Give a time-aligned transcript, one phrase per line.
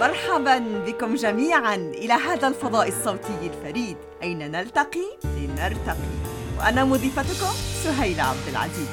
[0.00, 3.96] مرحبا بكم جميعا إلى هذا الفضاء الصوتي الفريد.
[4.22, 6.10] أين نلتقي؟ لنرتقي.
[6.58, 7.52] وأنا مضيفتكم
[7.84, 8.88] سهيلة عبد العزيز.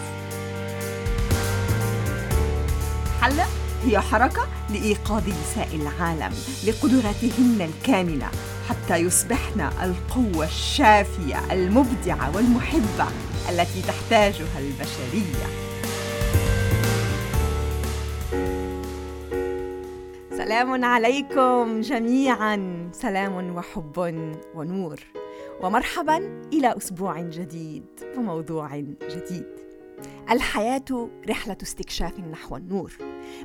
[3.22, 3.46] حلة
[3.86, 6.34] هي حركة لإيقاظ نساء العالم
[6.68, 8.28] لقدراتهن الكامنة
[8.70, 13.08] حتى يصبحن القوة الشافية المبدعة والمحبة
[13.50, 15.67] التي تحتاجها البشرية.
[20.48, 22.90] سلام عليكم جميعا.
[22.94, 23.98] سلام وحب
[24.56, 25.00] ونور.
[25.62, 26.18] ومرحبا
[26.54, 27.86] إلى أسبوع جديد
[28.18, 28.78] وموضوع
[29.10, 29.46] جديد.
[30.32, 32.94] الحياة رحلة استكشاف نحو النور.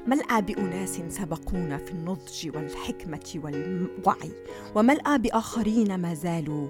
[0.06, 4.32] ملأى بأناس سبقونا في النضج والحكمة والوعي؟
[4.74, 6.69] وملأى بآخرين ما زالوا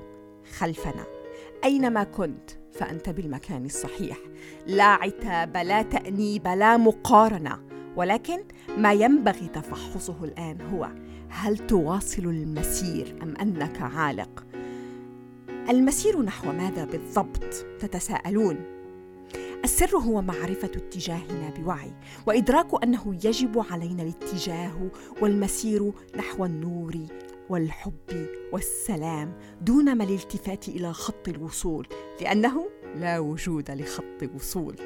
[0.58, 1.04] خلفنا؟
[1.64, 4.18] أينما كنت فأنت بالمكان الصحيح.
[4.66, 7.71] لا عتاب لا تأنيب لا مقارنة.
[7.96, 8.38] ولكن
[8.78, 10.88] ما ينبغي تفحصه الآن هو
[11.28, 14.44] هل تواصل المسير أم أنك عالق؟
[15.70, 18.56] المسير نحو ماذا بالضبط؟ تتساءلون
[19.64, 21.92] السر هو معرفة اتجاهنا بوعي
[22.26, 24.90] وإدراك أنه يجب علينا الاتجاه
[25.22, 26.96] والمسير نحو النور
[27.48, 31.86] والحب والسلام دون ما الالتفات إلى خط الوصول
[32.20, 34.76] لأنه لا وجود لخط وصول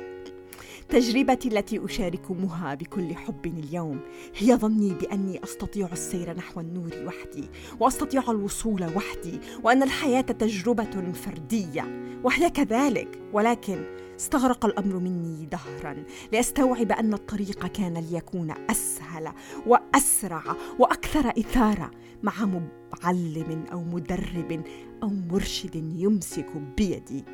[0.89, 4.01] تجربتي التي أشاركمها بكل حب اليوم
[4.37, 7.49] هي ظني بأني أستطيع السير نحو النور وحدي
[7.81, 13.85] وأستطيع الوصول وحدي وأن الحياة تجربة فردية وهي كذلك ولكن
[14.17, 19.33] استغرق الأمر مني دهرا لأستوعب أن الطريق كان ليكون أسهل
[19.67, 20.43] وأسرع
[20.79, 21.91] وأكثر إثارة
[22.23, 22.33] مع
[23.03, 24.63] معلم أو مدرب
[25.03, 27.25] أو مرشد يمسك بيدي.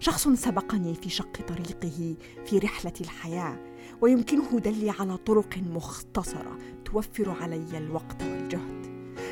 [0.00, 3.58] شخص سبقني في شق طريقه في رحلة الحياة
[4.00, 8.78] ويمكنه دلي على طرق مختصرة توفر علي الوقت والجهد.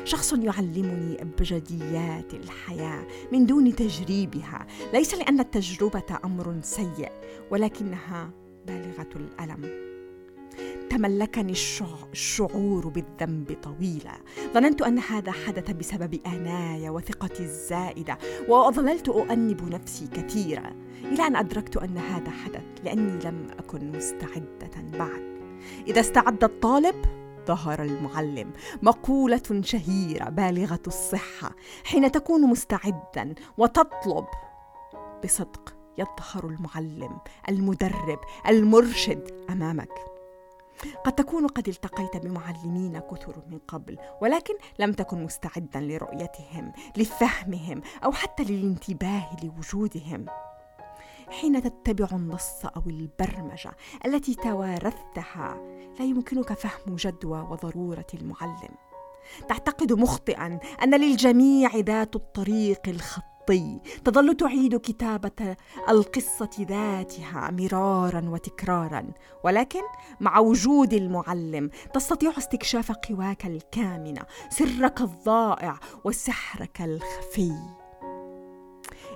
[0.03, 4.67] شخص يعلمني ابجديات الحياة من دون تجريبها.
[4.93, 7.11] ليس لأن التجربة أمر سيء
[7.51, 8.31] ولكنها
[8.67, 9.96] بالغة الألم.
[10.89, 11.53] تملكني
[12.11, 14.17] الشعور بالذنب طويلا.
[14.53, 18.17] ظننت أن هذا حدث بسبب انايا وثقتي الزائدة
[18.49, 20.75] وظللت أؤنب نفسي كثيرا.
[21.03, 25.37] إلى أن أدركت أن هذا حدث لأني لم أكن مستعدة بعد.
[25.87, 26.95] إذا استعد الطالب
[27.47, 28.51] ظهر المعلم.
[28.81, 31.55] مقولة شهيرة بالغة الصحة.
[31.83, 34.25] حين تكون مستعدا وتطلب
[35.23, 37.17] بصدق يظهر المعلم
[37.49, 40.16] المدرب المرشد أمامك.
[41.05, 48.11] قد تكون قد التقيت بمعلمين كثر من قبل ولكن لم تكن مستعدا لرؤيتهم لفهمهم أو
[48.11, 50.25] حتى للانتباه لوجودهم.
[51.29, 53.71] حين تتبع النص أو البرمجة
[54.05, 55.57] التي توارثتها
[55.99, 58.75] لا يمكنك فهم جدوى وضرورة المعلم.
[59.49, 65.55] تعتقد مخطئا أن للجميع ذات الطريق الخط الخطي تظل تعيد كتابة
[65.89, 69.07] القصة ذاتها مرارا وتكرارا.
[69.43, 69.81] ولكن
[70.19, 77.51] مع وجود المعلم تستطيع استكشاف قواك الكامنة سرك الضائع وسحرك الخفي.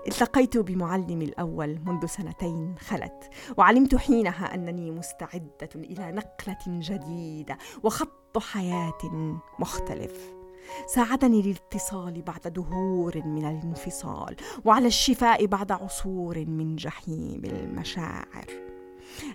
[0.08, 9.40] التقيت بمعلمي الأول منذ سنتين خلت وعلمت حينها أنني مستعدة إلى نقلة جديدة وخط حياة
[9.60, 10.41] مختلف.
[10.88, 14.36] ساعدني للاتصال بعد دهور من الانفصال
[14.66, 18.46] وعلى الشفاء بعد عصور من جحيم المشاعر.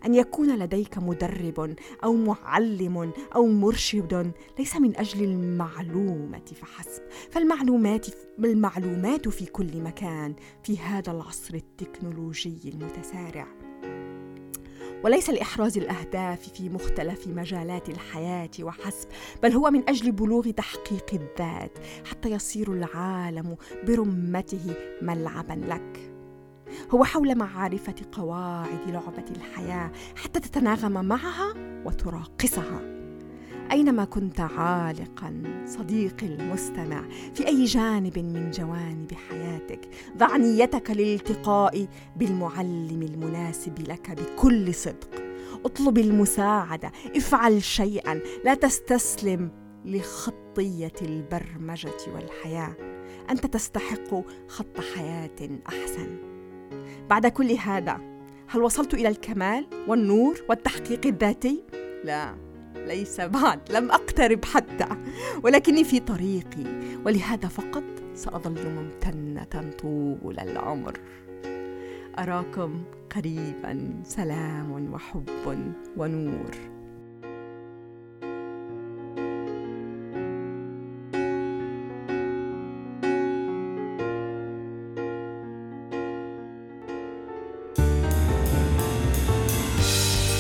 [0.04, 8.06] أن يكون لديك مدرب أو معلم أو مرشد ليس من أجل المعلومة فحسب فالمعلومات
[8.38, 13.47] المعلومات في كل مكان في هذا العصر التكنولوجي المتسارع.
[15.06, 19.09] وليس لإحراز الأهداف في مختلف مجالات الحياة وحسب
[19.43, 21.78] بل هو من أجل بلوغ تحقيق الذات
[22.11, 23.56] حتى يصير العالم
[23.87, 26.12] برمته ملعبا لك.
[26.91, 32.96] هو حول معرفة قواعد لعبة الحياة حتى تتناغم معها وتراقصها.
[33.72, 37.03] أينما كنت عالقا صديقي المستمع
[37.34, 39.80] في أي جانب من جوانب حياتك
[40.16, 41.86] ضع نيتك للالتقاء
[42.16, 45.10] بالمعلم المناسب لك بكل صدق.
[45.65, 49.51] اطلب المساعدة افعل شيئا لا تستسلم
[49.84, 52.77] لخطية البرمجة والحياة.
[53.30, 54.15] أنت تستحق
[54.48, 56.16] خط حياة أحسن.
[57.10, 58.01] بعد كل هذا
[58.48, 61.65] هل وصلت إلى الكمال والنور والتحقيق الذاتي؟
[62.04, 62.46] لا.
[62.86, 64.88] ليس بعد لم أقترب حتى
[65.42, 66.65] ولكني في طريقي
[67.04, 67.84] ولهذا فقط
[68.15, 71.00] سأظل ممتنة طول العمر.
[72.18, 72.83] أراكم
[73.16, 75.28] قريبا سلام وحب
[75.97, 76.76] ونور.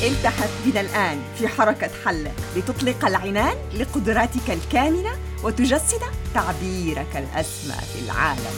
[0.06, 5.10] التحف بنا الآن في حركة حل لتطلق العنان لقدراتك الكامنة
[5.44, 6.00] وتجسد
[6.34, 8.56] تعبيرك الأسمى في العالم.